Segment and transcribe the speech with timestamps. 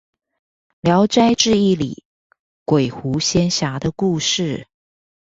[0.81, 2.03] 聊齋誌異裏
[2.65, 4.67] 鬼狐仙俠的故事